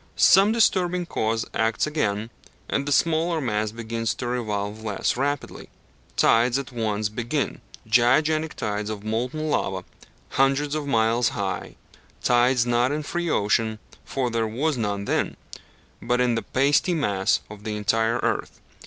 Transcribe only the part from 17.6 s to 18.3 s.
the entire